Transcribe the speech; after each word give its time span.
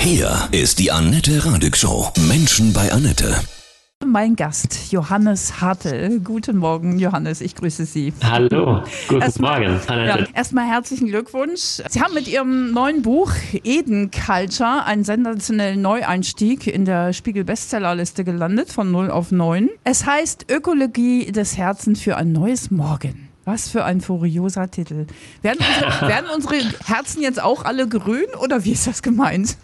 Hier 0.00 0.48
ist 0.52 0.78
die 0.78 0.90
Annette 0.90 1.44
Radig 1.44 1.76
Show. 1.76 2.08
Menschen 2.28 2.72
bei 2.72 2.90
Annette. 2.90 3.34
Mein 4.04 4.34
Gast, 4.34 4.90
Johannes 4.90 5.60
Hartel. 5.60 6.20
Guten 6.20 6.56
Morgen, 6.56 6.98
Johannes, 6.98 7.42
ich 7.42 7.54
grüße 7.54 7.84
Sie. 7.84 8.14
Hallo, 8.24 8.82
guten 9.08 9.20
Erstmal- 9.20 9.60
Morgen. 9.60 9.80
Annette. 9.88 10.20
Ja, 10.22 10.26
erstmal 10.34 10.66
herzlichen 10.66 11.08
Glückwunsch. 11.08 11.82
Sie 11.88 12.00
haben 12.00 12.14
mit 12.14 12.26
Ihrem 12.26 12.72
neuen 12.72 13.02
Buch 13.02 13.30
Eden 13.62 14.10
Culture 14.10 14.84
einen 14.86 15.04
sensationellen 15.04 15.82
Neueinstieg 15.82 16.66
in 16.66 16.86
der 16.86 17.12
Spiegel 17.12 17.44
Bestsellerliste 17.44 18.24
gelandet, 18.24 18.72
von 18.72 18.90
0 18.90 19.10
auf 19.10 19.32
9. 19.32 19.68
Es 19.84 20.06
heißt 20.06 20.46
Ökologie 20.50 21.30
des 21.30 21.58
Herzens 21.58 22.00
für 22.00 22.16
ein 22.16 22.32
neues 22.32 22.70
Morgen. 22.70 23.28
Was 23.46 23.70
für 23.70 23.84
ein 23.84 24.02
furioser 24.02 24.70
Titel. 24.70 25.06
Werden 25.40 25.60
unsere, 25.60 26.00
werden 26.08 26.26
unsere 26.34 26.56
Herzen 26.84 27.22
jetzt 27.22 27.42
auch 27.42 27.64
alle 27.64 27.88
grün 27.88 28.26
oder 28.38 28.64
wie 28.64 28.72
ist 28.72 28.86
das 28.86 29.02
gemeint? 29.02 29.56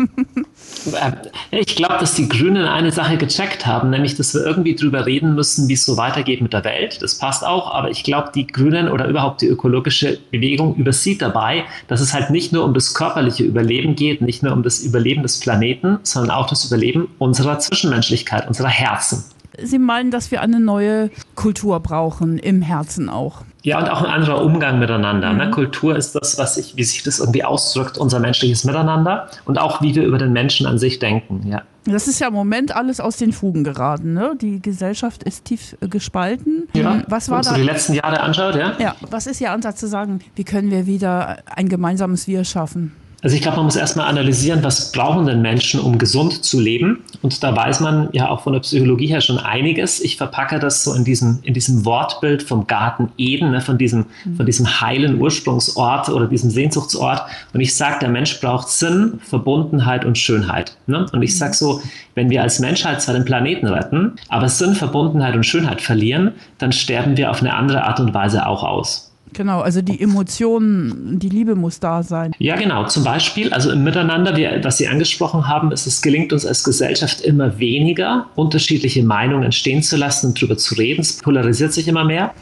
Äh, 1.50 1.60
Ich 1.60 1.76
glaube, 1.76 1.96
dass 2.00 2.14
die 2.14 2.28
Grünen 2.28 2.66
eine 2.66 2.90
Sache 2.90 3.18
gecheckt 3.18 3.66
haben, 3.66 3.90
nämlich, 3.90 4.14
dass 4.14 4.32
wir 4.34 4.44
irgendwie 4.44 4.74
drüber 4.74 5.04
reden 5.04 5.34
müssen, 5.34 5.68
wie 5.68 5.74
es 5.74 5.84
so 5.84 5.96
weitergeht 5.96 6.40
mit 6.40 6.54
der 6.54 6.64
Welt. 6.64 7.02
Das 7.02 7.18
passt 7.18 7.44
auch, 7.44 7.72
aber 7.72 7.90
ich 7.90 8.02
glaube, 8.02 8.30
die 8.34 8.46
Grünen 8.46 8.88
oder 8.88 9.08
überhaupt 9.08 9.42
die 9.42 9.46
ökologische 9.46 10.18
Bewegung 10.30 10.74
übersieht 10.76 11.20
dabei, 11.20 11.64
dass 11.88 12.00
es 12.00 12.14
halt 12.14 12.30
nicht 12.30 12.52
nur 12.52 12.64
um 12.64 12.72
das 12.72 12.94
körperliche 12.94 13.44
Überleben 13.44 13.94
geht, 13.94 14.22
nicht 14.22 14.42
nur 14.42 14.52
um 14.52 14.62
das 14.62 14.80
Überleben 14.80 15.22
des 15.22 15.38
Planeten, 15.40 15.98
sondern 16.02 16.30
auch 16.30 16.48
das 16.48 16.64
Überleben 16.64 17.08
unserer 17.18 17.58
Zwischenmenschlichkeit, 17.58 18.48
unserer 18.48 18.68
Herzen. 18.68 19.24
Sie 19.62 19.78
meinen, 19.78 20.10
dass 20.10 20.30
wir 20.30 20.42
eine 20.42 20.60
neue 20.60 21.10
Kultur 21.34 21.80
brauchen, 21.80 22.38
im 22.38 22.62
Herzen 22.62 23.08
auch. 23.08 23.42
Ja, 23.66 23.80
und 23.80 23.90
auch 23.90 24.00
ein 24.00 24.08
anderer 24.08 24.44
Umgang 24.44 24.78
miteinander. 24.78 25.32
Ne? 25.32 25.50
Kultur 25.50 25.96
ist 25.96 26.14
das, 26.14 26.38
was 26.38 26.54
sich, 26.54 26.76
wie 26.76 26.84
sich 26.84 27.02
das 27.02 27.18
irgendwie 27.18 27.42
ausdrückt, 27.42 27.98
unser 27.98 28.20
menschliches 28.20 28.62
Miteinander 28.62 29.28
und 29.44 29.58
auch 29.58 29.82
wie 29.82 29.92
wir 29.96 30.04
über 30.04 30.18
den 30.18 30.32
Menschen 30.32 30.68
an 30.68 30.78
sich 30.78 31.00
denken. 31.00 31.44
Ja. 31.48 31.62
Das 31.84 32.06
ist 32.06 32.20
ja 32.20 32.28
im 32.28 32.34
Moment 32.34 32.76
alles 32.76 33.00
aus 33.00 33.16
den 33.16 33.32
Fugen 33.32 33.64
geraten. 33.64 34.14
Ne? 34.14 34.34
Die 34.40 34.62
Gesellschaft 34.62 35.24
ist 35.24 35.46
tief 35.46 35.76
äh, 35.80 35.88
gespalten. 35.88 36.68
Ja, 36.74 37.02
Was 37.08 37.26
wenn 37.26 37.34
war 37.34 37.42
da? 37.42 37.54
die 37.54 37.62
letzten 37.64 37.94
Jahre 37.94 38.20
anschaut, 38.20 38.54
ja. 38.54 38.74
Ja, 38.78 38.94
was 39.10 39.26
ist 39.26 39.40
Ihr 39.40 39.50
Ansatz 39.50 39.80
zu 39.80 39.88
sagen, 39.88 40.20
wie 40.36 40.44
können 40.44 40.70
wir 40.70 40.86
wieder 40.86 41.38
ein 41.52 41.68
gemeinsames 41.68 42.28
Wir 42.28 42.44
schaffen? 42.44 42.92
Also 43.26 43.34
ich 43.34 43.42
glaube, 43.42 43.56
man 43.56 43.64
muss 43.64 43.74
erstmal 43.74 44.06
analysieren, 44.06 44.62
was 44.62 44.92
brauchen 44.92 45.26
denn 45.26 45.42
Menschen, 45.42 45.80
um 45.80 45.98
gesund 45.98 46.44
zu 46.44 46.60
leben? 46.60 47.02
Und 47.22 47.42
da 47.42 47.56
weiß 47.56 47.80
man 47.80 48.08
ja 48.12 48.28
auch 48.28 48.42
von 48.42 48.52
der 48.52 48.60
Psychologie 48.60 49.08
her 49.08 49.20
schon 49.20 49.38
einiges. 49.38 49.98
Ich 49.98 50.16
verpacke 50.16 50.60
das 50.60 50.84
so 50.84 50.94
in 50.94 51.02
diesem, 51.02 51.40
in 51.42 51.52
diesem 51.52 51.84
Wortbild 51.84 52.44
vom 52.44 52.68
Garten 52.68 53.10
Eden, 53.18 53.50
ne, 53.50 53.60
von, 53.60 53.78
diesem, 53.78 54.06
von 54.36 54.46
diesem 54.46 54.80
heilen 54.80 55.20
Ursprungsort 55.20 56.08
oder 56.08 56.28
diesem 56.28 56.50
Sehnsuchtsort. 56.50 57.22
Und 57.52 57.60
ich 57.60 57.74
sage, 57.74 57.98
der 58.00 58.10
Mensch 58.10 58.40
braucht 58.40 58.68
Sinn, 58.68 59.18
Verbundenheit 59.24 60.04
und 60.04 60.16
Schönheit. 60.16 60.76
Ne? 60.86 61.06
Und 61.12 61.20
ich 61.22 61.36
sage 61.36 61.54
so, 61.54 61.82
wenn 62.14 62.30
wir 62.30 62.42
als 62.42 62.60
Menschheit 62.60 63.02
zwar 63.02 63.14
den 63.14 63.24
Planeten 63.24 63.66
retten, 63.66 64.12
aber 64.28 64.48
Sinn, 64.48 64.76
Verbundenheit 64.76 65.34
und 65.34 65.42
Schönheit 65.42 65.80
verlieren, 65.80 66.30
dann 66.58 66.70
sterben 66.70 67.16
wir 67.16 67.32
auf 67.32 67.40
eine 67.40 67.54
andere 67.54 67.82
Art 67.82 67.98
und 67.98 68.14
Weise 68.14 68.46
auch 68.46 68.62
aus. 68.62 69.05
Genau, 69.36 69.60
also 69.60 69.82
die 69.82 70.00
Emotionen, 70.00 71.18
die 71.18 71.28
Liebe 71.28 71.56
muss 71.56 71.78
da 71.78 72.02
sein. 72.02 72.32
Ja, 72.38 72.56
genau. 72.56 72.86
Zum 72.86 73.04
Beispiel, 73.04 73.52
also 73.52 73.70
im 73.70 73.84
Miteinander, 73.84 74.34
wie, 74.34 74.48
was 74.62 74.78
Sie 74.78 74.88
angesprochen 74.88 75.46
haben, 75.46 75.72
ist 75.72 75.86
es 75.86 76.00
gelingt 76.00 76.32
uns 76.32 76.46
als 76.46 76.64
Gesellschaft 76.64 77.20
immer 77.20 77.58
weniger, 77.58 78.28
unterschiedliche 78.34 79.02
Meinungen 79.02 79.44
entstehen 79.44 79.82
zu 79.82 79.98
lassen 79.98 80.28
und 80.28 80.40
darüber 80.40 80.56
zu 80.56 80.74
reden. 80.76 81.02
Es 81.02 81.18
polarisiert 81.18 81.74
sich 81.74 81.86
immer 81.86 82.04
mehr. 82.04 82.32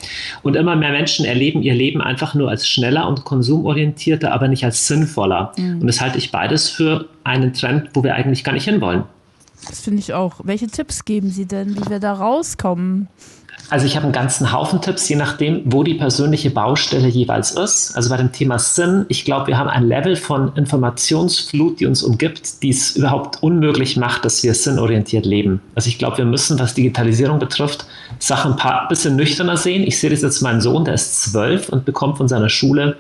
Und 0.45 0.55
immer 0.55 0.77
mehr 0.77 0.93
Menschen 0.93 1.27
erleben 1.27 1.65
ihr 1.65 1.75
Leben 1.75 2.01
einfach 2.01 2.35
nur 2.35 2.49
als 2.49 2.69
schneller 2.69 3.09
und 3.09 3.25
konsumorientierter, 3.25 4.33
aber 4.33 4.47
nicht 4.47 4.65
als 4.65 4.87
sinnvoller. 4.87 5.51
Und 5.59 5.89
das 5.89 6.01
halte 6.01 6.19
ich 6.19 6.31
beides 6.31 6.69
für 6.69 7.09
einen 7.25 7.55
Trend, 7.55 7.91
wo 7.95 8.05
wir 8.05 8.15
eigentlich 8.15 8.45
gar 8.45 8.53
nicht 8.53 8.67
hinwollen. 8.67 9.03
Das 9.67 9.81
finde 9.81 9.99
ich 9.99 10.15
auch. 10.15 10.43
Welche 10.45 10.69
Tipps 10.69 11.05
geben 11.05 11.31
Sie 11.31 11.47
denn, 11.47 11.75
wie 11.75 11.91
wir 11.91 11.99
da 11.99 12.13
rauskommen? 12.13 13.09
Also 13.71 13.87
ich 13.87 13.97
habe 13.97 14.05
einen 14.05 14.13
ganzen 14.13 14.53
Haufen 14.53 14.81
Tipps, 14.81 15.09
je 15.09 15.17
nachdem, 15.17 15.63
wo 15.65 15.83
die 15.83 15.95
persönliche 15.95 16.51
Baustelle 16.51 17.09
jeweils 17.09 17.53
ist. 17.53 17.97
Also 17.97 18.11
bei 18.11 18.17
dem 18.17 18.31
Thema 18.31 18.59
Sinn, 18.59 19.07
ich 19.09 19.25
glaube, 19.25 19.49
wir 19.49 19.59
haben 19.59 19.69
ein 19.69 19.89
Level 19.89 20.17
von 20.17 20.55
Informationsflut, 20.55 21.81
die 21.81 21.87
uns 21.87 22.03
umgibt, 22.03 22.63
die 22.63 22.71
es 22.71 22.97
überhaupt 22.97 23.43
unmöglich 23.43 23.97
macht, 23.97 24.25
dass 24.25 24.43
wir 24.43 24.55
sinnorientiert 24.55 25.27
leben. 25.27 25.61
Also 25.75 25.89
ich 25.89 25.99
glaube, 25.99 26.19
wir 26.19 26.25
müssen, 26.25 26.59
was 26.59 26.75
Digitalisierung 26.75 27.39
betrifft, 27.39 27.87
Sachen 28.19 28.53
ein 28.53 28.57
paar 28.57 28.87
bisschen 28.89 29.17
nüchterner 29.17 29.57
sehen. 29.57 29.83
Ich 29.83 29.99
sehe 29.99 30.11
das 30.11 30.23
jetzt 30.23 30.43
mein 30.43 30.61
Sohn, 30.61 30.85
der 30.85 30.95
ist 30.95 31.23
zwölf 31.23 31.69
und 31.71 31.85
bekommt 31.85 32.19
von 32.19 32.29
seiner 32.29 32.49
Schule 32.49 32.97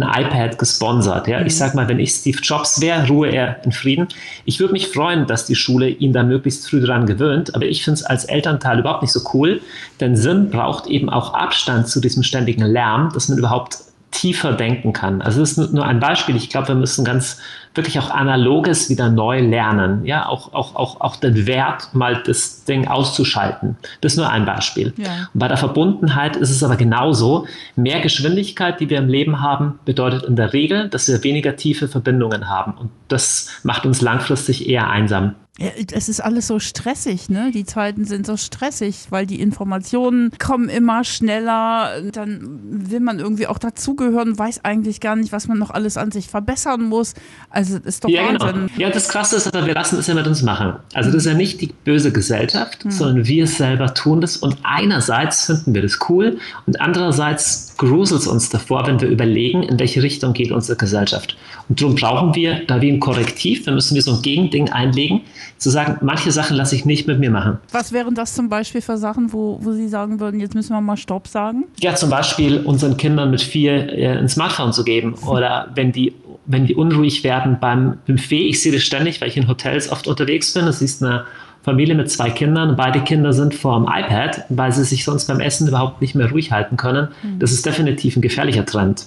ein 0.00 0.24
iPad 0.24 0.58
gesponsert. 0.58 1.28
Ja? 1.28 1.40
Ich 1.40 1.56
sage 1.56 1.76
mal, 1.76 1.88
wenn 1.88 1.98
ich 1.98 2.10
Steve 2.10 2.38
Jobs 2.42 2.80
wäre, 2.80 3.06
ruhe 3.08 3.28
er 3.28 3.64
in 3.64 3.72
Frieden. 3.72 4.08
Ich 4.44 4.60
würde 4.60 4.72
mich 4.72 4.88
freuen, 4.88 5.26
dass 5.26 5.46
die 5.46 5.54
Schule 5.54 5.88
ihn 5.88 6.12
da 6.12 6.22
möglichst 6.22 6.68
früh 6.68 6.80
dran 6.80 7.06
gewöhnt, 7.06 7.54
aber 7.54 7.66
ich 7.66 7.84
finde 7.84 8.00
es 8.00 8.04
als 8.04 8.24
Elternteil 8.24 8.78
überhaupt 8.78 9.02
nicht 9.02 9.12
so 9.12 9.20
cool, 9.34 9.60
denn 10.00 10.16
Sinn 10.16 10.50
braucht 10.50 10.86
eben 10.86 11.08
auch 11.08 11.34
Abstand 11.34 11.88
zu 11.88 12.00
diesem 12.00 12.22
ständigen 12.22 12.64
Lärm, 12.64 13.10
dass 13.12 13.28
man 13.28 13.38
überhaupt 13.38 13.78
tiefer 14.10 14.52
denken 14.52 14.92
kann. 14.92 15.20
Also 15.20 15.40
das 15.40 15.58
ist 15.58 15.72
nur 15.72 15.84
ein 15.84 16.00
Beispiel. 16.00 16.36
Ich 16.36 16.48
glaube, 16.48 16.68
wir 16.68 16.74
müssen 16.74 17.04
ganz 17.04 17.38
wirklich 17.76 17.98
auch 17.98 18.10
Analoges 18.10 18.90
wieder 18.90 19.10
neu 19.10 19.40
lernen. 19.40 20.04
Ja, 20.04 20.28
auch, 20.28 20.52
auch, 20.54 20.74
auch, 20.74 21.00
auch 21.00 21.16
den 21.16 21.46
Wert, 21.46 21.94
mal 21.94 22.22
das 22.24 22.64
Ding 22.64 22.88
auszuschalten. 22.88 23.76
Das 24.00 24.12
ist 24.12 24.18
nur 24.18 24.30
ein 24.30 24.44
Beispiel. 24.44 24.92
Ja. 24.96 25.28
Und 25.32 25.38
bei 25.38 25.48
der 25.48 25.56
Verbundenheit 25.56 26.36
ist 26.36 26.50
es 26.50 26.62
aber 26.62 26.76
genauso. 26.76 27.46
Mehr 27.76 28.00
Geschwindigkeit, 28.00 28.80
die 28.80 28.90
wir 28.90 28.98
im 28.98 29.08
Leben 29.08 29.40
haben, 29.40 29.78
bedeutet 29.84 30.24
in 30.24 30.36
der 30.36 30.52
Regel, 30.52 30.88
dass 30.88 31.08
wir 31.08 31.22
weniger 31.24 31.56
tiefe 31.56 31.88
Verbindungen 31.88 32.48
haben. 32.48 32.74
Und 32.74 32.90
das 33.08 33.60
macht 33.62 33.86
uns 33.86 34.00
langfristig 34.00 34.68
eher 34.68 34.88
einsam. 34.88 35.34
Ja, 35.58 35.70
es 35.92 36.10
ist 36.10 36.20
alles 36.20 36.48
so 36.48 36.58
stressig, 36.58 37.30
ne? 37.30 37.50
Die 37.50 37.64
Zeiten 37.64 38.04
sind 38.04 38.26
so 38.26 38.36
stressig, 38.36 39.06
weil 39.08 39.24
die 39.24 39.40
Informationen 39.40 40.30
kommen 40.38 40.68
immer 40.68 41.02
schneller. 41.02 42.02
Dann 42.12 42.60
will 42.90 43.00
man 43.00 43.18
irgendwie 43.18 43.46
auch 43.46 43.56
dazugehören, 43.56 44.38
weiß 44.38 44.66
eigentlich 44.66 45.00
gar 45.00 45.16
nicht, 45.16 45.32
was 45.32 45.48
man 45.48 45.58
noch 45.58 45.70
alles 45.70 45.96
an 45.96 46.10
sich 46.10 46.28
verbessern 46.28 46.82
muss. 46.82 47.14
Also 47.48 47.65
das 47.74 47.80
ist 47.80 48.04
doch 48.04 48.08
Ja, 48.08 48.32
genau. 48.32 48.68
Ja, 48.76 48.90
das 48.90 49.08
Krasse 49.08 49.36
ist 49.36 49.46
aber, 49.46 49.66
wir 49.66 49.74
lassen 49.74 49.98
es 49.98 50.06
ja 50.06 50.14
mit 50.14 50.26
uns 50.26 50.42
machen. 50.42 50.74
Also 50.94 51.10
das 51.10 51.24
ist 51.24 51.26
ja 51.26 51.34
nicht 51.34 51.60
die 51.60 51.72
böse 51.84 52.12
Gesellschaft, 52.12 52.84
sondern 52.88 53.26
wir 53.26 53.46
selber 53.46 53.94
tun 53.94 54.20
das. 54.20 54.36
Und 54.36 54.58
einerseits 54.62 55.46
finden 55.46 55.74
wir 55.74 55.82
das 55.82 55.98
cool 56.08 56.38
und 56.66 56.80
andererseits 56.80 57.74
gruselt 57.76 58.22
es 58.22 58.26
uns 58.26 58.48
davor, 58.48 58.86
wenn 58.86 59.00
wir 59.00 59.08
überlegen, 59.08 59.62
in 59.62 59.78
welche 59.78 60.02
Richtung 60.02 60.32
geht 60.32 60.52
unsere 60.52 60.76
Gesellschaft. 60.76 61.36
Und 61.68 61.80
darum 61.80 61.94
brauchen 61.94 62.34
wir 62.34 62.64
da 62.66 62.80
wie 62.80 62.90
ein 62.90 63.00
Korrektiv, 63.00 63.64
da 63.64 63.72
müssen 63.72 63.94
wir 63.94 64.02
so 64.02 64.14
ein 64.14 64.22
Gegending 64.22 64.70
einlegen, 64.70 65.22
zu 65.58 65.70
sagen, 65.70 65.98
manche 66.02 66.30
Sachen 66.32 66.56
lasse 66.56 66.74
ich 66.74 66.84
nicht 66.84 67.06
mit 67.06 67.18
mir 67.18 67.30
machen. 67.30 67.58
Was 67.72 67.92
wären 67.92 68.14
das 68.14 68.34
zum 68.34 68.48
Beispiel 68.48 68.80
für 68.80 68.98
Sachen, 68.98 69.32
wo, 69.32 69.58
wo 69.62 69.72
Sie 69.72 69.88
sagen 69.88 70.20
würden, 70.20 70.40
jetzt 70.40 70.54
müssen 70.54 70.72
wir 70.72 70.80
mal 70.80 70.96
Stopp 70.96 71.28
sagen? 71.28 71.64
Ja, 71.80 71.94
zum 71.94 72.10
Beispiel 72.10 72.58
unseren 72.58 72.96
Kindern 72.96 73.30
mit 73.30 73.40
vier 73.40 73.92
äh, 73.92 74.18
ein 74.18 74.28
Smartphone 74.28 74.72
zu 74.72 74.84
geben 74.84 75.14
oder 75.26 75.68
wenn 75.74 75.92
die 75.92 76.12
wenn 76.46 76.66
die 76.66 76.74
unruhig 76.74 77.24
werden 77.24 77.58
beim 77.60 77.98
Buffet. 78.06 78.48
Ich 78.48 78.62
sehe 78.62 78.72
das 78.72 78.82
ständig, 78.82 79.20
weil 79.20 79.28
ich 79.28 79.36
in 79.36 79.48
Hotels 79.48 79.90
oft 79.90 80.06
unterwegs 80.06 80.54
bin. 80.54 80.66
Das 80.66 80.80
ist 80.82 81.02
eine 81.02 81.24
Familie 81.66 81.96
mit 81.96 82.08
zwei 82.08 82.30
Kindern 82.30 82.76
beide 82.76 83.00
Kinder 83.00 83.32
sind 83.32 83.52
vor 83.52 83.76
dem 83.76 83.88
iPad, 83.92 84.44
weil 84.50 84.70
sie 84.70 84.84
sich 84.84 85.04
sonst 85.04 85.26
beim 85.26 85.40
Essen 85.40 85.66
überhaupt 85.66 86.00
nicht 86.00 86.14
mehr 86.14 86.30
ruhig 86.30 86.52
halten 86.52 86.76
können. 86.76 87.08
Das 87.40 87.50
ist 87.50 87.66
definitiv 87.66 88.16
ein 88.16 88.22
gefährlicher 88.22 88.64
Trend. 88.64 89.06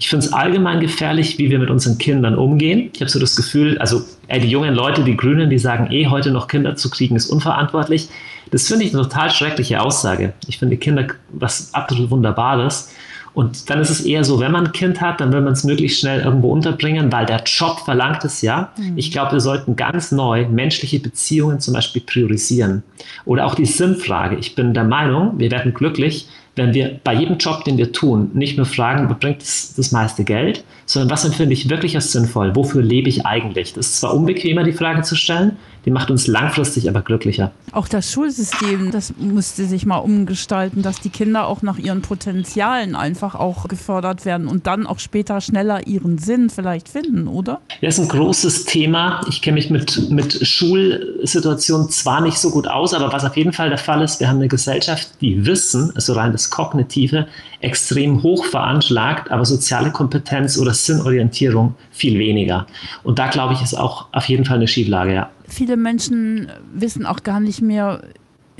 Ich 0.00 0.08
finde 0.08 0.26
es 0.26 0.32
allgemein 0.32 0.80
gefährlich, 0.80 1.38
wie 1.38 1.50
wir 1.50 1.60
mit 1.60 1.70
unseren 1.70 1.98
Kindern 1.98 2.34
umgehen. 2.34 2.90
Ich 2.92 3.00
habe 3.00 3.08
so 3.08 3.20
das 3.20 3.36
Gefühl, 3.36 3.78
also 3.78 4.02
ey, 4.26 4.40
die 4.40 4.48
jungen 4.48 4.74
Leute, 4.74 5.04
die 5.04 5.16
Grünen, 5.16 5.50
die 5.50 5.58
sagen, 5.60 5.92
eh, 5.92 6.08
heute 6.08 6.32
noch 6.32 6.48
Kinder 6.48 6.74
zu 6.74 6.90
kriegen, 6.90 7.14
ist 7.14 7.30
unverantwortlich. 7.30 8.08
Das 8.50 8.66
finde 8.66 8.86
ich 8.86 8.92
eine 8.92 9.04
total 9.04 9.30
schreckliche 9.30 9.80
Aussage. 9.80 10.32
Ich 10.48 10.58
finde 10.58 10.78
Kinder 10.78 11.06
was 11.28 11.72
absolut 11.74 12.10
Wunderbares. 12.10 12.92
Und 13.32 13.70
dann 13.70 13.80
ist 13.80 13.90
es 13.90 14.00
eher 14.00 14.24
so, 14.24 14.40
wenn 14.40 14.52
man 14.52 14.66
ein 14.66 14.72
Kind 14.72 15.00
hat, 15.00 15.20
dann 15.20 15.32
will 15.32 15.40
man 15.40 15.52
es 15.52 15.64
möglichst 15.64 16.00
schnell 16.00 16.20
irgendwo 16.20 16.50
unterbringen, 16.50 17.12
weil 17.12 17.26
der 17.26 17.42
Job 17.44 17.80
verlangt 17.80 18.24
es 18.24 18.42
ja. 18.42 18.72
Ich 18.96 19.12
glaube, 19.12 19.32
wir 19.32 19.40
sollten 19.40 19.76
ganz 19.76 20.10
neu 20.10 20.48
menschliche 20.48 20.98
Beziehungen 20.98 21.60
zum 21.60 21.74
Beispiel 21.74 22.02
priorisieren. 22.02 22.82
Oder 23.24 23.46
auch 23.46 23.54
die 23.54 23.66
Sinnfrage. 23.66 24.36
Ich 24.36 24.54
bin 24.54 24.74
der 24.74 24.84
Meinung, 24.84 25.38
wir 25.38 25.50
werden 25.50 25.72
glücklich, 25.74 26.28
wenn 26.60 26.74
wir 26.74 27.00
bei 27.02 27.14
jedem 27.14 27.38
Job, 27.38 27.64
den 27.64 27.78
wir 27.78 27.92
tun, 27.92 28.30
nicht 28.34 28.56
nur 28.56 28.66
fragen, 28.66 29.08
wo 29.08 29.14
bringt 29.14 29.42
es 29.42 29.74
das 29.74 29.92
meiste 29.92 30.24
Geld, 30.24 30.64
sondern 30.86 31.10
was 31.10 31.24
empfinde 31.24 31.52
ich 31.54 31.70
wirklich 31.70 31.94
als 31.94 32.12
sinnvoll? 32.12 32.54
Wofür 32.54 32.82
lebe 32.82 33.08
ich 33.08 33.24
eigentlich? 33.24 33.72
Das 33.72 33.86
ist 33.86 34.00
zwar 34.00 34.14
unbequemer, 34.14 34.62
die 34.64 34.72
Frage 34.72 35.02
zu 35.02 35.16
stellen, 35.16 35.56
die 35.84 35.90
macht 35.90 36.10
uns 36.10 36.26
langfristig 36.26 36.88
aber 36.88 37.00
glücklicher. 37.02 37.52
Auch 37.72 37.88
das 37.88 38.12
Schulsystem, 38.12 38.90
das 38.90 39.14
musste 39.16 39.64
sich 39.64 39.86
mal 39.86 39.98
umgestalten, 39.98 40.82
dass 40.82 41.00
die 41.00 41.08
Kinder 41.08 41.46
auch 41.46 41.62
nach 41.62 41.78
ihren 41.78 42.02
Potenzialen 42.02 42.94
einfach 42.94 43.34
auch 43.34 43.68
gefördert 43.68 44.24
werden 44.24 44.46
und 44.46 44.66
dann 44.66 44.86
auch 44.86 44.98
später 44.98 45.40
schneller 45.40 45.86
ihren 45.86 46.18
Sinn 46.18 46.50
vielleicht 46.50 46.88
finden, 46.88 47.28
oder? 47.28 47.60
Ja, 47.80 47.88
ist 47.88 47.98
ein 47.98 48.08
großes 48.08 48.66
Thema. 48.66 49.22
Ich 49.28 49.40
kenne 49.42 49.54
mich 49.54 49.70
mit, 49.70 50.10
mit 50.10 50.46
Schulsituationen 50.46 51.88
zwar 51.88 52.20
nicht 52.20 52.38
so 52.38 52.50
gut 52.50 52.66
aus, 52.66 52.92
aber 52.92 53.12
was 53.12 53.24
auf 53.24 53.36
jeden 53.36 53.52
Fall 53.52 53.70
der 53.70 53.78
Fall 53.78 54.02
ist, 54.02 54.20
wir 54.20 54.28
haben 54.28 54.36
eine 54.36 54.48
Gesellschaft, 54.48 55.08
die 55.20 55.46
Wissen, 55.46 55.92
also 55.94 56.12
rein 56.12 56.32
das 56.32 56.49
Kognitive, 56.50 57.26
extrem 57.60 58.22
hoch 58.22 58.44
veranschlagt, 58.44 59.30
aber 59.30 59.44
soziale 59.44 59.90
Kompetenz 59.90 60.58
oder 60.58 60.74
Sinnorientierung 60.74 61.74
viel 61.90 62.18
weniger. 62.18 62.66
Und 63.02 63.18
da 63.18 63.28
glaube 63.28 63.54
ich, 63.54 63.62
ist 63.62 63.74
auch 63.74 64.06
auf 64.12 64.26
jeden 64.26 64.44
Fall 64.44 64.56
eine 64.56 64.68
Schieflage, 64.68 65.14
ja. 65.14 65.30
Viele 65.48 65.76
Menschen 65.76 66.50
wissen 66.72 67.06
auch 67.06 67.22
gar 67.22 67.40
nicht 67.40 67.60
mehr, 67.60 68.02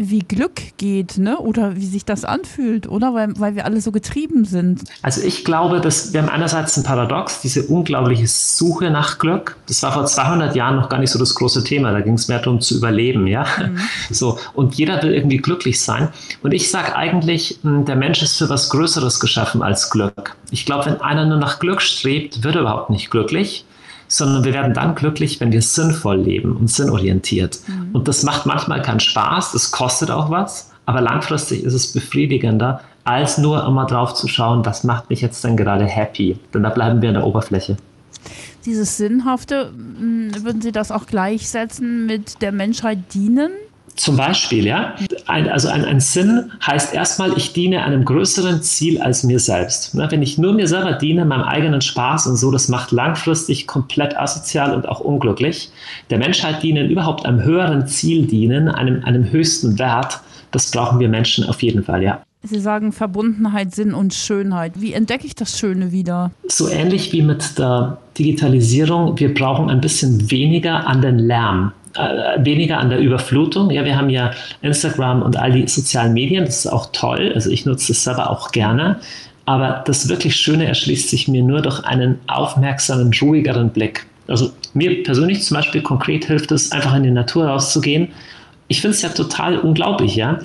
wie 0.09 0.21
Glück 0.21 0.61
geht, 0.79 1.19
ne? 1.19 1.39
Oder 1.39 1.77
wie 1.77 1.87
sich 1.87 2.05
das 2.05 2.25
anfühlt, 2.25 2.89
oder? 2.89 3.15
Weil, 3.15 3.39
weil 3.39 3.55
wir 3.55 3.65
alle 3.65 3.81
so 3.81 3.93
getrieben 3.93 4.45
sind. 4.45 4.83
Also 5.03 5.21
ich 5.23 5.45
glaube, 5.45 5.81
dass 5.81 6.13
wir 6.13 6.23
haben 6.23 6.29
einerseits 6.29 6.77
ein 6.77 6.85
Paradox, 6.85 7.41
diese 7.41 7.65
unglaubliche 7.65 8.27
Suche 8.27 8.91
nach 8.91 9.19
Glück. 9.19 9.57
Das 9.69 9.83
war 9.83 9.93
vor 9.93 10.07
200 10.07 10.57
Jahren 10.57 10.77
noch 10.77 10.89
gar 10.89 10.99
nicht 10.99 11.11
so 11.11 11.19
das 11.19 11.35
große 11.35 11.65
Thema. 11.65 11.93
Da 11.93 12.01
ging 12.01 12.15
es 12.15 12.29
mehr 12.29 12.39
darum 12.39 12.61
zu 12.61 12.77
überleben, 12.77 13.27
ja. 13.27 13.45
Mhm. 13.59 13.79
So 14.11 14.39
und 14.55 14.75
jeder 14.75 15.03
will 15.03 15.15
irgendwie 15.15 15.39
glücklich 15.39 15.81
sein. 15.81 16.09
Und 16.43 16.53
ich 16.53 16.71
sage 16.71 16.97
eigentlich, 16.97 17.59
hm, 17.63 17.85
der 17.85 17.97
Mensch 17.97 18.23
ist 18.23 18.39
für 18.39 18.49
was 18.49 18.71
Größeres 18.71 19.21
geschaffen 19.21 19.63
als 19.63 19.91
Glück. 19.91 20.37
Ich 20.51 20.65
glaube, 20.67 20.87
wenn 20.87 21.01
einer 21.01 21.27
nur 21.27 21.39
nach 21.39 21.59
Glück 21.59 21.83
strebt, 21.83 22.43
wird 22.43 22.55
er 22.55 22.63
überhaupt 22.63 22.91
nicht 22.91 23.11
glücklich 23.11 23.65
sondern 24.11 24.45
wir 24.45 24.53
werden 24.53 24.75
dann 24.75 24.95
glücklich, 24.95 25.41
wenn 25.41 25.53
wir 25.53 25.63
sinnvoll 25.63 26.19
leben 26.19 26.57
und 26.57 26.69
sinnorientiert. 26.69 27.61
Mhm. 27.67 27.95
Und 27.95 28.09
das 28.09 28.25
macht 28.25 28.45
manchmal 28.45 28.83
keinen 28.83 29.01
Spaß, 29.01 29.53
das 29.53 29.71
kostet 29.71 30.11
auch 30.11 30.31
was, 30.31 30.71
aber 30.85 31.01
langfristig 31.01 31.63
ist 31.63 31.75
es 31.75 31.93
befriedigender, 31.93 32.81
als 33.05 33.39
nur 33.39 33.65
immer 33.65 33.87
drauf 33.87 34.15
zu 34.15 34.29
schauen, 34.29 34.67
was 34.67 34.85
macht 34.85 35.09
mich 35.09 35.21
jetzt 35.21 35.43
denn 35.45 35.57
gerade 35.57 35.85
happy. 35.85 36.39
Denn 36.53 36.65
da 36.65 36.71
bleiben 36.71 37.01
wir 37.01 37.09
in 37.09 37.15
der 37.15 37.27
Oberfläche. 37.27 37.77
Dieses 38.67 38.99
Sinnhafte, 38.99 39.73
würden 39.75 40.61
Sie 40.61 40.73
das 40.73 40.91
auch 40.93 41.07
gleichsetzen 41.07 42.07
mit 42.07 42.43
der 42.43 42.53
Menschheit 42.53 43.15
dienen? 43.15 43.53
Zum 43.97 44.17
Beispiel, 44.17 44.67
ja. 44.67 44.95
Ein, 45.27 45.49
also 45.49 45.69
ein, 45.69 45.85
ein 45.85 46.01
Sinn 46.01 46.51
heißt 46.67 46.95
erstmal, 46.95 47.37
ich 47.37 47.53
diene 47.53 47.83
einem 47.83 48.05
größeren 48.05 48.63
Ziel 48.63 49.01
als 49.01 49.25
mir 49.25 49.39
selbst. 49.39 49.95
Ne, 49.95 50.07
wenn 50.11 50.23
ich 50.23 50.39
nur 50.39 50.53
mir 50.55 50.69
selber 50.69 50.95
diene, 50.95 51.25
meinem 51.25 51.43
eigenen 51.43 51.81
Spaß 51.81 52.27
und 52.27 52.37
so, 52.37 52.51
das 52.51 52.69
macht 52.69 52.93
langfristig 52.93 53.67
komplett 53.67 54.17
asozial 54.17 54.75
und 54.75 54.89
auch 54.89 55.01
unglücklich. 55.01 55.71
Der 56.09 56.19
Menschheit 56.19 56.63
dienen, 56.63 56.89
überhaupt 56.89 57.27
einem 57.27 57.43
höheren 57.43 57.87
Ziel 57.87 58.27
dienen, 58.27 58.69
einem, 58.69 59.05
einem 59.05 59.31
höchsten 59.31 59.79
Wert, 59.79 60.21
das 60.51 60.71
brauchen 60.71 60.99
wir 60.99 61.09
Menschen 61.09 61.45
auf 61.45 61.63
jeden 61.63 61.85
Fall, 61.85 62.03
ja. 62.03 62.23
Sie 62.43 62.59
sagen 62.59 62.93
Verbundenheit, 62.93 63.75
Sinn 63.75 63.93
und 63.93 64.15
Schönheit. 64.15 64.81
Wie 64.81 64.95
entdecke 64.95 65.27
ich 65.27 65.35
das 65.35 65.59
Schöne 65.59 65.93
wieder? 65.93 66.31
So 66.49 66.69
ähnlich 66.69 67.13
wie 67.13 67.21
mit 67.21 67.59
der 67.59 67.99
Digitalisierung. 68.19 69.19
Wir 69.19 69.35
brauchen 69.35 69.69
ein 69.69 69.83
bisschen 69.83 70.31
weniger 70.31 70.87
an 70.87 71.03
den 71.03 71.19
Lärm 71.19 71.73
weniger 72.37 72.79
an 72.79 72.91
der 72.91 73.01
Überflutung. 73.01 73.71
Ja, 73.71 73.85
wir 73.85 73.97
haben 73.97 74.11
ja 74.11 74.31
Instagram 74.63 75.23
und 75.23 75.37
all 75.37 75.53
die 75.53 75.67
sozialen 75.67 76.13
Medien, 76.13 76.45
das 76.45 76.65
ist 76.65 76.73
auch 76.73 76.91
toll. 76.93 77.33
Also 77.35 77.51
ich 77.51 77.67
nutze 77.67 77.93
es 77.93 78.05
selber 78.05 78.31
auch 78.31 78.53
gerne. 78.53 79.01
Aber 79.47 79.83
das 79.85 80.09
wirklich 80.09 80.37
Schöne 80.37 80.67
erschließt 80.67 81.11
sich 81.11 81.27
mir 81.27 81.43
nur 81.43 81.63
durch 81.63 81.85
einen 81.85 82.21
aufmerksamen, 82.29 83.11
ruhigeren 83.21 83.71
Blick. 83.71 84.07
Also 84.29 84.53
mir 84.75 85.03
persönlich 85.03 85.43
zum 85.43 85.57
Beispiel 85.57 85.83
konkret 85.83 86.27
hilft 86.27 86.53
es, 86.53 86.71
einfach 86.71 86.95
in 86.95 87.03
die 87.03 87.11
Natur 87.11 87.47
rauszugehen. 87.47 88.09
Ich 88.69 88.81
finde 88.81 88.95
es 88.95 89.03
ja 89.03 89.09
total 89.09 89.59
unglaublich, 89.59 90.15
ja. 90.15 90.39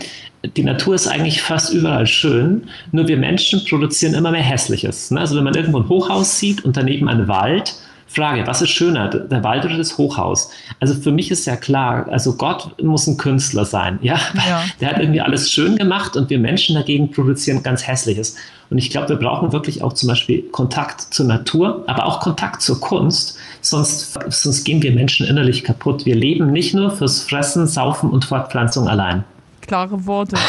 Die 0.56 0.63
Natur 0.63 0.95
ist 0.95 1.07
eigentlich 1.07 1.42
fast 1.42 1.74
überall 1.74 2.07
schön, 2.07 2.63
nur 2.92 3.07
wir 3.07 3.18
Menschen 3.18 3.63
produzieren 3.65 4.13
immer 4.13 4.31
mehr 4.31 4.42
Hässliches. 4.42 5.12
Ne? 5.12 5.19
Also 5.19 5.36
wenn 5.36 5.44
man 5.44 5.56
irgendwo 5.56 5.80
ein 5.80 5.89
Hochhaus 5.89 6.39
sieht 6.39 6.65
und 6.65 6.77
daneben 6.77 7.07
einen 7.07 7.27
Wald, 7.27 7.75
Frage, 8.07 8.46
was 8.46 8.62
ist 8.62 8.69
schöner, 8.69 9.10
der 9.10 9.44
Wald 9.44 9.66
oder 9.66 9.78
das 9.78 9.98
Hochhaus? 9.98 10.52
Also 10.80 10.94
für 10.94 11.12
mich 11.12 11.31
ist 11.31 11.46
ja 11.46 11.56
klar, 11.56 12.07
also 12.10 12.36
Gott 12.36 12.81
muss 12.81 13.07
ein 13.07 13.18
Künstler 13.18 13.66
sein, 13.66 14.00
ja? 14.02 14.18
ja. 14.48 14.63
Der 14.80 14.90
hat 14.90 15.00
irgendwie 15.00 15.22
alles 15.22 15.52
schön 15.52 15.75
gemacht 15.75 16.16
und 16.16 16.30
wir 16.30 16.40
Menschen 16.40 16.75
dagegen 16.75 17.12
produzieren 17.12 17.63
ganz 17.63 17.88
Hässliches. 17.88 18.36
Und 18.69 18.78
ich 18.78 18.90
glaube, 18.90 19.10
wir 19.10 19.16
brauchen 19.18 19.52
wirklich 19.52 19.84
auch 19.84 19.94
zum 19.94 20.10
Beispiel 20.10 20.44
Kontakt 20.52 21.02
zur 21.13 21.25
Natur, 21.25 21.84
aber 21.88 22.06
auch 22.06 22.19
Kontakt 22.19 22.62
zur 22.62 22.80
Kunst, 22.80 23.38
sonst, 23.62 24.18
sonst 24.30 24.63
gehen 24.63 24.81
wir 24.81 24.92
Menschen 24.92 25.25
innerlich 25.25 25.63
kaputt. 25.63 26.06
Wir 26.06 26.16
leben 26.16 26.52
nicht 26.52 26.74
nur 26.74 26.92
fürs 26.92 27.22
Fressen, 27.22 27.68
Saufen 27.68 28.10
und 28.10 28.25
Fortpflanzung 28.25 28.88
allein 28.88 29.24
klare 29.68 30.06
Worte. 30.06 30.38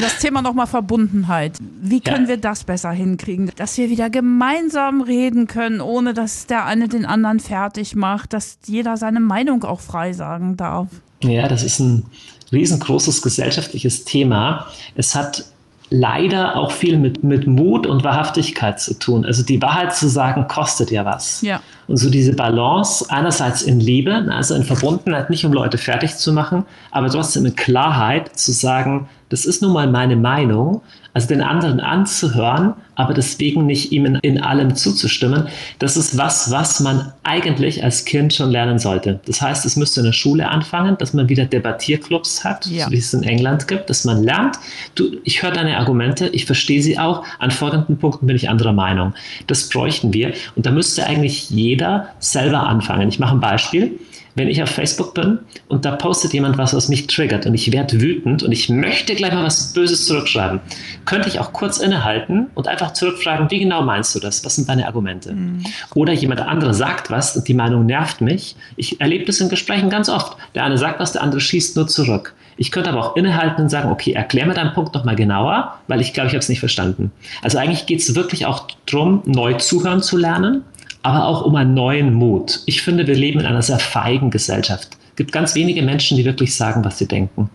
Das 0.00 0.18
Thema 0.18 0.42
nochmal 0.42 0.66
Verbundenheit. 0.66 1.58
Wie 1.80 2.00
können 2.00 2.24
ja. 2.24 2.30
wir 2.30 2.36
das 2.36 2.64
besser 2.64 2.90
hinkriegen? 2.90 3.50
Dass 3.56 3.76
wir 3.78 3.90
wieder 3.90 4.10
gemeinsam 4.10 5.00
reden 5.00 5.46
können, 5.46 5.80
ohne 5.80 6.14
dass 6.14 6.46
der 6.46 6.66
eine 6.66 6.88
den 6.88 7.04
anderen 7.04 7.40
fertig 7.40 7.94
macht, 7.94 8.32
dass 8.32 8.58
jeder 8.66 8.96
seine 8.96 9.20
Meinung 9.20 9.64
auch 9.64 9.80
frei 9.80 10.12
sagen 10.12 10.56
darf. 10.56 10.88
Ja, 11.22 11.48
das 11.48 11.62
ist 11.62 11.78
ein 11.80 12.04
riesengroßes 12.52 13.22
gesellschaftliches 13.22 14.04
Thema. 14.04 14.66
Es 14.94 15.14
hat 15.14 15.44
leider 15.92 16.56
auch 16.56 16.72
viel 16.72 16.98
mit, 16.98 17.22
mit 17.22 17.46
Mut 17.46 17.86
und 17.86 18.02
Wahrhaftigkeit 18.02 18.80
zu 18.80 18.98
tun. 18.98 19.24
Also 19.24 19.44
die 19.44 19.60
Wahrheit 19.60 19.94
zu 19.94 20.08
sagen, 20.08 20.48
kostet 20.48 20.90
ja 20.90 21.04
was. 21.04 21.42
Ja. 21.42 21.60
Und 21.86 21.98
so 21.98 22.10
diese 22.10 22.34
Balance, 22.34 23.04
einerseits 23.08 23.62
in 23.62 23.78
Liebe, 23.78 24.26
also 24.30 24.54
in 24.54 24.64
Verbundenheit, 24.64 25.28
nicht 25.30 25.44
um 25.44 25.52
Leute 25.52 25.78
fertig 25.78 26.16
zu 26.16 26.32
machen, 26.32 26.64
aber 26.90 27.08
trotzdem 27.10 27.44
in 27.44 27.54
Klarheit 27.54 28.36
zu 28.38 28.52
sagen, 28.52 29.08
das 29.28 29.44
ist 29.44 29.62
nun 29.62 29.72
mal 29.72 29.86
meine 29.86 30.16
Meinung, 30.16 30.82
also 31.14 31.28
den 31.28 31.42
anderen 31.42 31.80
anzuhören, 31.80 32.74
aber 32.94 33.14
deswegen 33.14 33.66
nicht 33.66 33.92
ihm 33.92 34.06
in, 34.06 34.14
in, 34.16 34.42
allem 34.42 34.74
zuzustimmen, 34.74 35.48
das 35.78 35.96
ist 35.96 36.16
was, 36.16 36.50
was 36.50 36.80
man 36.80 37.12
eigentlich 37.22 37.84
als 37.84 38.04
Kind 38.04 38.32
schon 38.32 38.50
lernen 38.50 38.78
sollte. 38.78 39.20
Das 39.26 39.40
heißt, 39.42 39.66
es 39.66 39.76
müsste 39.76 40.00
in 40.00 40.06
der 40.06 40.12
Schule 40.12 40.48
anfangen, 40.48 40.96
dass 40.98 41.12
man 41.12 41.28
wieder 41.28 41.44
Debattierclubs 41.44 42.44
hat, 42.44 42.66
ja. 42.66 42.86
so 42.86 42.92
wie 42.92 42.98
es 42.98 43.12
in 43.12 43.22
England 43.22 43.68
gibt, 43.68 43.90
dass 43.90 44.04
man 44.04 44.22
lernt, 44.22 44.58
du, 44.94 45.16
ich 45.24 45.42
höre 45.42 45.52
deine 45.52 45.78
Argumente, 45.78 46.28
ich 46.28 46.46
verstehe 46.46 46.82
sie 46.82 46.98
auch, 46.98 47.24
an 47.38 47.50
folgenden 47.50 47.98
Punkten 47.98 48.26
bin 48.26 48.36
ich 48.36 48.48
anderer 48.48 48.72
Meinung. 48.72 49.14
Das 49.46 49.68
bräuchten 49.68 50.12
wir 50.12 50.32
und 50.56 50.66
da 50.66 50.70
müsste 50.70 51.06
eigentlich 51.06 51.50
jeder 51.50 52.08
selber 52.20 52.66
anfangen. 52.66 53.08
Ich 53.08 53.18
mache 53.18 53.34
ein 53.34 53.40
Beispiel 53.40 53.98
wenn 54.34 54.48
ich 54.48 54.62
auf 54.62 54.70
Facebook 54.70 55.14
bin 55.14 55.38
und 55.68 55.84
da 55.84 55.92
postet 55.92 56.32
jemand 56.32 56.58
was, 56.58 56.74
was 56.74 56.88
mich 56.88 57.06
triggert 57.06 57.46
und 57.46 57.54
ich 57.54 57.72
werde 57.72 58.00
wütend 58.00 58.42
und 58.42 58.52
ich 58.52 58.68
möchte 58.68 59.14
gleich 59.14 59.32
mal 59.32 59.44
was 59.44 59.72
Böses 59.72 60.06
zurückschreiben, 60.06 60.60
könnte 61.04 61.28
ich 61.28 61.38
auch 61.38 61.52
kurz 61.52 61.78
innehalten 61.78 62.48
und 62.54 62.68
einfach 62.68 62.92
zurückfragen, 62.92 63.50
wie 63.50 63.60
genau 63.60 63.82
meinst 63.82 64.14
du 64.14 64.20
das? 64.20 64.44
Was 64.44 64.56
sind 64.56 64.68
deine 64.68 64.86
Argumente? 64.86 65.32
Mhm. 65.32 65.64
Oder 65.94 66.12
jemand 66.12 66.40
andere 66.40 66.74
sagt 66.74 67.10
was 67.10 67.36
und 67.36 67.48
die 67.48 67.54
Meinung 67.54 67.86
nervt 67.86 68.20
mich. 68.20 68.56
Ich 68.76 69.00
erlebe 69.00 69.24
das 69.24 69.40
in 69.40 69.48
Gesprächen 69.48 69.90
ganz 69.90 70.08
oft. 70.08 70.36
Der 70.54 70.64
eine 70.64 70.78
sagt 70.78 71.00
was, 71.00 71.12
der 71.12 71.22
andere 71.22 71.40
schießt 71.40 71.76
nur 71.76 71.86
zurück. 71.86 72.34
Ich 72.56 72.70
könnte 72.70 72.90
aber 72.90 73.00
auch 73.00 73.16
innehalten 73.16 73.62
und 73.62 73.68
sagen, 73.70 73.90
okay, 73.90 74.12
erklär 74.12 74.46
mir 74.46 74.54
deinen 74.54 74.74
Punkt 74.74 74.94
nochmal 74.94 75.16
genauer, 75.16 75.78
weil 75.88 76.00
ich 76.00 76.12
glaube, 76.12 76.28
ich 76.28 76.34
habe 76.34 76.40
es 76.40 76.48
nicht 76.48 76.60
verstanden. 76.60 77.10
Also 77.42 77.58
eigentlich 77.58 77.86
geht 77.86 78.00
es 78.00 78.14
wirklich 78.14 78.46
auch 78.46 78.68
darum, 78.86 79.22
neu 79.24 79.54
zuhören 79.54 80.02
zu 80.02 80.16
lernen 80.16 80.62
aber 81.02 81.26
auch 81.26 81.42
um 81.42 81.54
einen 81.56 81.74
neuen 81.74 82.14
Mut. 82.14 82.60
Ich 82.66 82.82
finde, 82.82 83.06
wir 83.06 83.14
leben 83.14 83.40
in 83.40 83.46
einer 83.46 83.62
sehr 83.62 83.78
feigen 83.78 84.30
Gesellschaft. 84.30 84.96
Es 85.10 85.16
gibt 85.16 85.32
ganz 85.32 85.54
wenige 85.54 85.82
Menschen, 85.82 86.16
die 86.16 86.24
wirklich 86.24 86.54
sagen, 86.54 86.84
was 86.84 86.98
sie 86.98 87.08
denken. 87.08 87.50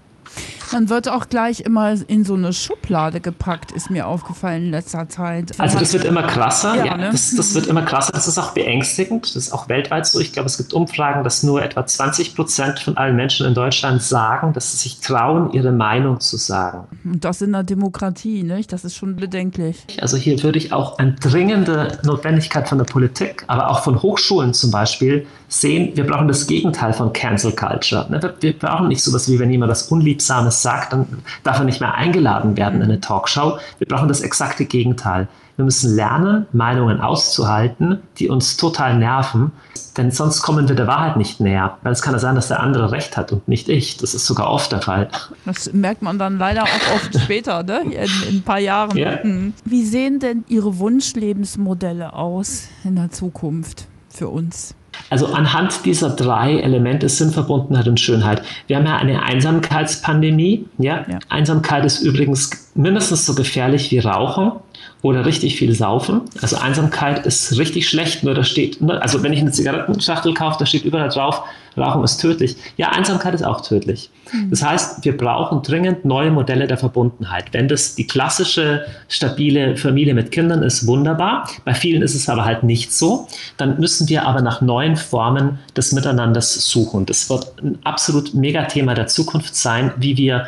Man 0.71 0.89
wird 0.89 1.09
auch 1.09 1.29
gleich 1.29 1.61
immer 1.61 1.95
in 2.07 2.23
so 2.23 2.33
eine 2.33 2.51
Schublade 2.53 3.21
gepackt, 3.21 3.71
ist 3.71 3.89
mir 3.89 4.07
aufgefallen 4.07 4.65
in 4.65 4.71
letzter 4.71 5.07
Zeit. 5.07 5.59
Also 5.59 5.79
das 5.79 5.93
wird 5.93 6.05
immer 6.05 6.23
krasser, 6.23 6.75
ja, 6.75 6.85
ja 6.85 6.97
ne? 6.97 7.09
das, 7.11 7.35
das, 7.35 7.55
wird 7.55 7.67
immer 7.67 7.83
krasser. 7.83 8.11
Das 8.13 8.27
ist 8.27 8.37
auch 8.37 8.51
beängstigend. 8.51 9.23
Das 9.23 9.35
ist 9.35 9.51
auch 9.51 9.69
weltweit 9.69 10.05
so. 10.05 10.19
Ich 10.19 10.33
glaube, 10.33 10.47
es 10.47 10.57
gibt 10.57 10.73
Umfragen, 10.73 11.23
dass 11.23 11.43
nur 11.43 11.61
etwa 11.61 11.85
20 11.85 12.35
Prozent 12.35 12.79
von 12.79 12.97
allen 12.97 13.15
Menschen 13.15 13.45
in 13.45 13.53
Deutschland 13.53 14.01
sagen, 14.01 14.53
dass 14.53 14.71
sie 14.71 14.77
sich 14.77 14.99
trauen, 14.99 15.51
ihre 15.53 15.71
Meinung 15.71 16.19
zu 16.19 16.37
sagen. 16.37 16.87
Und 17.03 17.23
das 17.23 17.41
in 17.41 17.53
der 17.53 17.63
Demokratie, 17.63 18.43
nicht? 18.43 18.73
Das 18.73 18.83
ist 18.83 18.95
schon 18.95 19.15
bedenklich. 19.15 19.85
Also 20.01 20.17
hier 20.17 20.41
würde 20.43 20.57
ich 20.57 20.73
auch 20.73 20.97
eine 20.97 21.13
dringende 21.13 21.99
Notwendigkeit 22.03 22.67
von 22.67 22.77
der 22.77 22.85
Politik, 22.85 23.43
aber 23.47 23.69
auch 23.69 23.83
von 23.83 24.01
Hochschulen 24.01 24.53
zum 24.53 24.71
Beispiel 24.71 25.25
sehen, 25.47 25.91
wir 25.95 26.05
brauchen 26.05 26.27
das 26.27 26.47
Gegenteil 26.47 26.93
von 26.93 27.13
Cancel 27.13 27.53
Culture. 27.53 28.05
Ne? 28.09 28.33
Wir 28.41 28.57
brauchen 28.57 28.89
nicht 28.89 29.01
sowas 29.01 29.29
wie, 29.29 29.39
wenn 29.39 29.49
jemand 29.49 29.71
was 29.71 29.83
Unliebsames 29.83 30.56
sagt, 30.61 30.93
dann 30.93 31.23
darf 31.43 31.59
er 31.59 31.65
nicht 31.65 31.81
mehr 31.81 31.93
eingeladen 31.93 32.57
werden 32.57 32.81
in 32.81 32.89
eine 32.89 33.01
Talkshow. 33.01 33.57
Wir 33.79 33.87
brauchen 33.87 34.07
das 34.07 34.21
exakte 34.21 34.65
Gegenteil. 34.65 35.27
Wir 35.57 35.65
müssen 35.65 35.95
lernen, 35.95 36.45
Meinungen 36.51 37.01
auszuhalten, 37.01 37.99
die 38.19 38.29
uns 38.29 38.57
total 38.57 38.95
nerven, 38.99 39.51
denn 39.97 40.11
sonst 40.11 40.43
kommen 40.43 40.69
wir 40.69 40.75
der 40.75 40.85
Wahrheit 40.85 41.17
nicht 41.17 41.39
näher. 41.39 41.79
Weil 41.81 41.93
es 41.93 42.03
kann 42.03 42.13
ja 42.13 42.19
sein, 42.19 42.35
dass 42.35 42.47
der 42.47 42.59
andere 42.59 42.91
recht 42.91 43.17
hat 43.17 43.31
und 43.31 43.47
nicht 43.47 43.67
ich. 43.67 43.97
Das 43.97 44.13
ist 44.13 44.27
sogar 44.27 44.51
oft 44.51 44.71
der 44.71 44.83
Fall. 44.83 45.09
Das 45.45 45.73
merkt 45.73 46.03
man 46.03 46.19
dann 46.19 46.37
leider 46.37 46.63
auch 46.63 46.95
oft 46.95 47.19
später, 47.19 47.63
ne? 47.63 47.81
in, 47.81 47.91
in 47.91 48.35
ein 48.35 48.43
paar 48.43 48.59
Jahren. 48.59 48.95
Ja. 48.95 49.23
Hm. 49.23 49.53
Wie 49.65 49.83
sehen 49.83 50.19
denn 50.19 50.45
Ihre 50.47 50.77
Wunschlebensmodelle 50.77 52.13
aus 52.13 52.67
in 52.83 52.95
der 52.95 53.09
Zukunft 53.09 53.87
für 54.09 54.29
uns? 54.29 54.75
Also 55.09 55.27
anhand 55.27 55.85
dieser 55.85 56.09
drei 56.09 56.59
Elemente 56.59 57.09
Sinnverbundenheit 57.09 57.87
und 57.87 57.99
Schönheit. 57.99 58.41
Wir 58.67 58.77
haben 58.77 58.85
ja 58.85 58.97
eine 58.97 59.23
Einsamkeitspandemie. 59.23 60.65
Ja? 60.77 61.05
ja? 61.09 61.19
Einsamkeit 61.29 61.85
ist 61.85 62.01
übrigens 62.01 62.71
mindestens 62.75 63.25
so 63.25 63.35
gefährlich 63.35 63.91
wie 63.91 63.99
Rauchen 63.99 64.51
oder 65.01 65.25
richtig 65.25 65.57
viel 65.57 65.73
Saufen. 65.73 66.21
Also 66.41 66.57
Einsamkeit 66.57 67.25
ist 67.25 67.57
richtig 67.57 67.87
schlecht, 67.87 68.23
nur 68.23 68.33
da 68.33 68.43
steht, 68.43 68.79
also 68.81 69.23
wenn 69.23 69.33
ich 69.33 69.39
eine 69.39 69.51
Zigarettenschachtel 69.51 70.33
kaufe, 70.33 70.57
da 70.59 70.65
steht 70.65 70.85
überall 70.85 71.09
drauf, 71.09 71.43
Rauchen 71.77 72.03
ist 72.03 72.17
tödlich. 72.17 72.55
Ja, 72.77 72.89
Einsamkeit 72.89 73.33
ist 73.35 73.43
auch 73.43 73.61
tödlich. 73.61 74.09
Mhm. 74.33 74.49
Das 74.49 74.63
heißt, 74.63 75.05
wir 75.05 75.15
brauchen 75.15 75.61
dringend 75.61 76.05
neue 76.05 76.31
Modelle 76.31 76.67
der 76.67 76.77
Verbundenheit. 76.77 77.45
Wenn 77.51 77.67
das 77.67 77.95
die 77.95 78.07
klassische, 78.07 78.85
stabile 79.07 79.77
Familie 79.77 80.13
mit 80.13 80.31
Kindern 80.31 80.63
ist, 80.63 80.87
wunderbar. 80.87 81.47
Bei 81.65 81.73
vielen 81.73 82.01
ist 82.01 82.15
es 82.15 82.27
aber 82.29 82.45
halt 82.45 82.63
nicht 82.63 82.91
so. 82.91 83.27
Dann 83.57 83.79
müssen 83.79 84.09
wir 84.09 84.25
aber 84.25 84.41
nach 84.41 84.61
neuen 84.61 84.95
Formen 84.95 85.59
des 85.75 85.91
Miteinanders 85.91 86.55
suchen. 86.65 87.05
Das 87.05 87.29
wird 87.29 87.53
ein 87.61 87.77
absolut 87.83 88.33
Megathema 88.33 88.93
der 88.95 89.07
Zukunft 89.07 89.55
sein, 89.55 89.93
wie 89.97 90.17
wir 90.17 90.47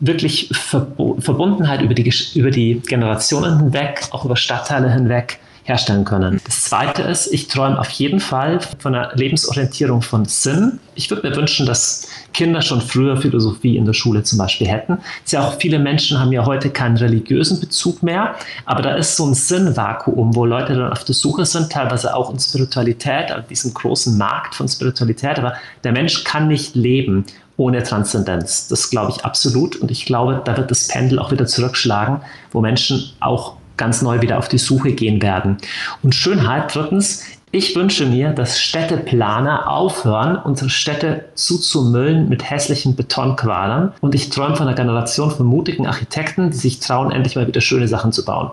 wirklich 0.00 0.50
Verbundenheit 0.54 1.82
über 1.82 1.94
die, 1.94 2.12
über 2.34 2.50
die 2.50 2.80
Generationen 2.80 3.58
hinweg, 3.58 4.02
auch 4.10 4.24
über 4.24 4.36
Stadtteile 4.36 4.92
hinweg 4.92 5.38
herstellen 5.64 6.04
können. 6.04 6.40
Das 6.44 6.64
Zweite 6.64 7.02
ist, 7.02 7.32
ich 7.32 7.46
träume 7.46 7.78
auf 7.78 7.90
jeden 7.90 8.18
Fall 8.18 8.58
von 8.78 8.94
einer 8.94 9.14
Lebensorientierung 9.14 10.02
von 10.02 10.24
Sinn. 10.24 10.80
Ich 10.94 11.08
würde 11.08 11.28
mir 11.28 11.36
wünschen, 11.36 11.66
dass 11.66 12.08
Kinder 12.34 12.62
schon 12.62 12.80
früher 12.80 13.16
Philosophie 13.16 13.76
in 13.76 13.84
der 13.84 13.92
Schule 13.92 14.24
zum 14.24 14.38
Beispiel 14.38 14.66
hätten. 14.66 14.98
Ja 15.28 15.46
auch 15.46 15.60
viele 15.60 15.78
Menschen 15.78 16.18
haben 16.18 16.32
ja 16.32 16.44
heute 16.44 16.70
keinen 16.70 16.96
religiösen 16.96 17.60
Bezug 17.60 18.02
mehr, 18.02 18.34
aber 18.66 18.82
da 18.82 18.96
ist 18.96 19.16
so 19.16 19.24
ein 19.24 19.34
Sinnvakuum, 19.34 20.34
wo 20.34 20.44
Leute 20.44 20.74
dann 20.74 20.92
auf 20.92 21.04
der 21.04 21.14
Suche 21.14 21.46
sind, 21.46 21.70
teilweise 21.70 22.14
auch 22.14 22.30
in 22.30 22.38
Spiritualität, 22.38 23.32
auf 23.32 23.46
diesem 23.46 23.72
großen 23.72 24.18
Markt 24.18 24.54
von 24.54 24.68
Spiritualität, 24.68 25.38
aber 25.38 25.54
der 25.84 25.92
Mensch 25.92 26.24
kann 26.24 26.48
nicht 26.48 26.74
leben 26.74 27.24
ohne 27.56 27.82
Transzendenz. 27.82 28.68
Das 28.68 28.90
glaube 28.90 29.12
ich 29.14 29.24
absolut. 29.24 29.76
Und 29.76 29.90
ich 29.90 30.06
glaube, 30.06 30.42
da 30.44 30.56
wird 30.56 30.70
das 30.70 30.88
Pendel 30.88 31.18
auch 31.18 31.30
wieder 31.30 31.46
zurückschlagen, 31.46 32.20
wo 32.50 32.60
Menschen 32.60 33.12
auch 33.20 33.56
ganz 33.82 34.00
neu 34.00 34.20
wieder 34.20 34.38
auf 34.38 34.48
die 34.48 34.58
Suche 34.58 34.92
gehen 34.92 35.20
werden. 35.20 35.56
Und 36.04 36.14
Schönheit, 36.14 36.72
drittens, 36.72 37.24
ich 37.50 37.74
wünsche 37.74 38.06
mir, 38.06 38.30
dass 38.30 38.60
Städteplaner 38.60 39.68
aufhören, 39.68 40.36
unsere 40.36 40.70
Städte 40.70 41.24
zuzumüllen 41.34 42.28
mit 42.28 42.48
hässlichen 42.48 42.94
Betonquadern. 42.94 43.92
Und 44.00 44.14
ich 44.14 44.30
träume 44.30 44.54
von 44.54 44.68
einer 44.68 44.76
Generation 44.76 45.32
von 45.32 45.46
mutigen 45.46 45.88
Architekten, 45.88 46.52
die 46.52 46.56
sich 46.56 46.78
trauen, 46.78 47.10
endlich 47.10 47.34
mal 47.34 47.48
wieder 47.48 47.60
schöne 47.60 47.88
Sachen 47.88 48.12
zu 48.12 48.24
bauen. 48.24 48.52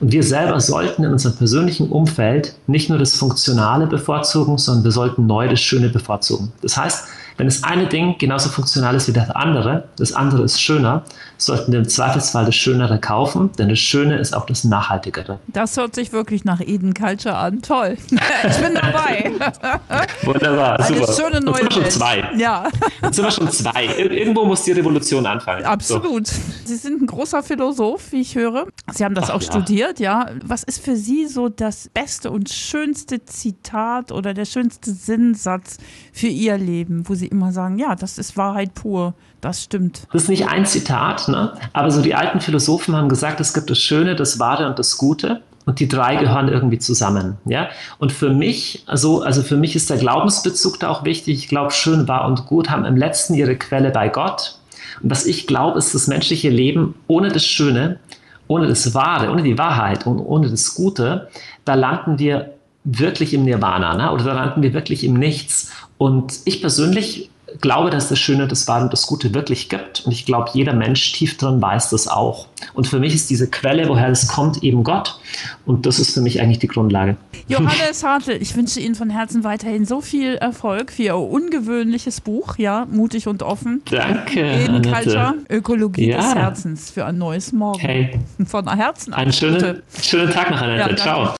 Und 0.00 0.12
wir 0.12 0.22
selber 0.22 0.58
sollten 0.60 1.04
in 1.04 1.12
unserem 1.12 1.36
persönlichen 1.36 1.90
Umfeld 1.90 2.54
nicht 2.66 2.88
nur 2.88 2.98
das 2.98 3.14
Funktionale 3.14 3.86
bevorzugen, 3.86 4.56
sondern 4.56 4.84
wir 4.84 4.92
sollten 4.92 5.26
neu 5.26 5.46
das 5.46 5.60
Schöne 5.60 5.90
bevorzugen. 5.90 6.52
Das 6.62 6.78
heißt, 6.78 7.04
wenn 7.36 7.46
das 7.46 7.64
eine 7.64 7.86
Ding 7.86 8.16
genauso 8.18 8.48
funktional 8.48 8.94
ist 8.94 9.08
wie 9.08 9.12
das 9.12 9.30
andere, 9.30 9.88
das 9.96 10.12
andere 10.12 10.42
ist 10.42 10.60
schöner, 10.60 11.04
sollten 11.38 11.72
wir 11.72 11.78
im 11.78 11.88
Zweifelsfall 11.88 12.44
das 12.44 12.54
Schönere 12.54 12.98
kaufen, 12.98 13.50
denn 13.58 13.68
das 13.68 13.78
Schöne 13.78 14.18
ist 14.18 14.34
auch 14.34 14.46
das 14.46 14.64
Nachhaltigere. 14.64 15.38
Das 15.48 15.76
hört 15.76 15.94
sich 15.94 16.12
wirklich 16.12 16.44
nach 16.44 16.60
Eden 16.60 16.94
Culture 16.94 17.36
an. 17.36 17.62
Toll. 17.62 17.96
Ich 18.42 18.56
bin 18.56 18.74
dabei. 18.74 19.32
Wunderbar, 20.22 20.80
Eine 20.80 20.98
super. 20.98 21.12
schöne 21.12 21.40
neue 21.40 21.62
Jetzt 21.62 21.74
sind 21.74 21.76
wir 21.76 21.82
schon 21.82 21.90
zwei. 21.90 22.30
Ja. 22.36 22.68
Jetzt 23.02 23.16
sind 23.16 23.24
wir 23.24 23.30
schon 23.30 23.50
zwei. 23.50 23.86
Irgendwo 23.96 24.44
muss 24.44 24.62
die 24.64 24.72
Revolution 24.72 25.26
anfangen. 25.26 25.64
Absolut. 25.64 26.26
So. 26.26 26.40
Sie 26.64 26.76
sind 26.76 27.02
ein 27.02 27.06
großer 27.06 27.42
Philosoph, 27.42 28.12
wie 28.12 28.20
ich 28.20 28.34
höre. 28.34 28.66
Sie 28.92 29.04
haben 29.04 29.14
das 29.14 29.30
Ach, 29.30 29.34
auch 29.34 29.42
ja. 29.42 29.46
studiert, 29.46 30.00
ja. 30.00 30.26
Was 30.44 30.62
ist 30.62 30.82
für 30.82 30.96
Sie 30.96 31.26
so 31.26 31.48
das 31.48 31.88
beste 31.92 32.30
und 32.30 32.48
schönste 32.50 33.24
Zitat 33.24 34.12
oder 34.12 34.34
der 34.34 34.44
schönste 34.44 34.92
Sinnsatz 34.92 35.78
für 36.12 36.28
Ihr 36.28 36.58
Leben, 36.58 37.08
wo 37.08 37.14
Sie 37.20 37.28
immer 37.28 37.52
sagen, 37.52 37.78
ja, 37.78 37.94
das 37.94 38.18
ist 38.18 38.36
Wahrheit 38.36 38.74
pur, 38.74 39.14
das 39.40 39.62
stimmt. 39.62 40.06
Das 40.12 40.22
ist 40.22 40.28
nicht 40.28 40.48
ein 40.48 40.66
Zitat, 40.66 41.28
ne? 41.28 41.52
aber 41.72 41.90
so 41.90 42.02
die 42.02 42.14
alten 42.14 42.40
Philosophen 42.40 42.96
haben 42.96 43.08
gesagt, 43.08 43.40
es 43.40 43.54
gibt 43.54 43.70
das 43.70 43.78
Schöne, 43.78 44.16
das 44.16 44.38
Wahre 44.38 44.66
und 44.66 44.78
das 44.78 44.96
Gute. 44.98 45.42
Und 45.66 45.78
die 45.78 45.88
drei 45.88 46.16
gehören 46.16 46.48
irgendwie 46.48 46.78
zusammen. 46.78 47.36
Ja? 47.44 47.68
Und 47.98 48.12
für 48.12 48.30
mich, 48.30 48.82
also, 48.86 49.22
also 49.22 49.42
für 49.42 49.56
mich 49.56 49.76
ist 49.76 49.90
der 49.90 49.98
Glaubensbezug 49.98 50.80
da 50.80 50.88
auch 50.88 51.04
wichtig. 51.04 51.38
Ich 51.38 51.48
glaube, 51.48 51.70
schön, 51.70 52.08
wahr 52.08 52.26
und 52.26 52.46
gut 52.46 52.70
haben 52.70 52.84
im 52.84 52.96
letzten 52.96 53.34
ihre 53.34 53.56
Quelle 53.56 53.90
bei 53.90 54.08
Gott. 54.08 54.58
Und 55.02 55.10
was 55.10 55.26
ich 55.26 55.46
glaube, 55.46 55.78
ist 55.78 55.94
das 55.94 56.08
menschliche 56.08 56.48
Leben 56.48 56.94
ohne 57.06 57.28
das 57.28 57.44
Schöne, 57.44 58.00
ohne 58.48 58.66
das 58.66 58.94
Wahre, 58.94 59.30
ohne 59.30 59.42
die 59.42 59.58
Wahrheit 59.58 60.06
und 60.06 60.18
ohne 60.18 60.50
das 60.50 60.74
Gute, 60.74 61.28
da 61.64 61.74
landen 61.74 62.18
wir 62.18 62.54
wirklich 62.84 63.34
im 63.34 63.44
Nirvana 63.44 63.94
ne? 63.94 64.12
oder 64.12 64.24
da 64.24 64.32
landen 64.32 64.62
wir 64.62 64.72
wirklich 64.72 65.04
im 65.04 65.14
Nichts. 65.14 65.70
Und 65.98 66.40
ich 66.44 66.60
persönlich 66.60 67.30
glaube, 67.60 67.90
dass 67.90 68.08
das 68.08 68.18
Schöne, 68.18 68.46
das 68.46 68.68
Wahre 68.68 68.84
und 68.84 68.92
das 68.92 69.06
Gute 69.06 69.34
wirklich 69.34 69.68
gibt. 69.68 70.06
Und 70.06 70.12
ich 70.12 70.24
glaube, 70.24 70.50
jeder 70.54 70.72
Mensch 70.72 71.12
tief 71.12 71.36
drin 71.36 71.60
weiß 71.60 71.90
das 71.90 72.06
auch. 72.06 72.46
Und 72.74 72.86
für 72.86 72.98
mich 72.98 73.14
ist 73.14 73.30
diese 73.30 73.48
Quelle, 73.48 73.88
woher 73.88 74.08
es 74.08 74.28
kommt, 74.28 74.62
eben 74.62 74.84
Gott. 74.84 75.18
Und 75.66 75.86
das 75.86 75.98
ist 75.98 76.14
für 76.14 76.20
mich 76.20 76.40
eigentlich 76.40 76.58
die 76.58 76.68
Grundlage. 76.68 77.16
Johannes 77.48 78.04
Hartl, 78.04 78.32
ich 78.40 78.56
wünsche 78.56 78.80
Ihnen 78.80 78.94
von 78.94 79.10
Herzen 79.10 79.42
weiterhin 79.42 79.84
so 79.84 80.00
viel 80.00 80.36
Erfolg 80.36 80.92
für 80.92 81.02
Ihr 81.02 81.16
ungewöhnliches 81.16 82.20
Buch, 82.20 82.56
ja, 82.58 82.86
mutig 82.90 83.26
und 83.26 83.42
offen. 83.42 83.82
Danke. 83.90 84.40
Eden 84.40 84.82
Culture, 84.82 85.34
Ökologie 85.48 86.10
ja. 86.10 86.18
des 86.18 86.34
Herzens 86.34 86.90
für 86.90 87.04
ein 87.06 87.18
neues 87.18 87.52
Morgen. 87.52 87.80
Hey. 87.80 88.20
Von 88.46 88.68
Herzen. 88.72 89.12
Einen 89.12 89.32
schönen, 89.32 89.82
schönen 90.00 90.30
Tag 90.30 90.50
noch, 90.50 90.60
Annette. 90.60 90.90
Ja, 90.90 90.96
Ciao. 90.96 91.34